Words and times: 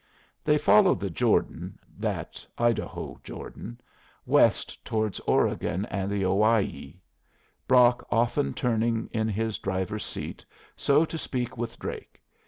They 0.43 0.57
followed 0.57 0.99
the 0.99 1.11
Jordan 1.11 1.77
(that 1.99 2.43
Idaho 2.57 3.19
Jordan) 3.23 3.79
west 4.25 4.83
towards 4.83 5.19
Oregon 5.27 5.85
and 5.91 6.09
the 6.11 6.25
Owyhee, 6.25 6.95
Brock 7.67 8.07
often 8.09 8.55
turning 8.55 9.09
in 9.11 9.29
his 9.29 9.59
driver's 9.59 10.03
seat 10.03 10.43
so 10.75 11.03
as 11.03 11.07
to 11.09 11.19
speak 11.19 11.55
with 11.55 11.77
Drake. 11.77 12.19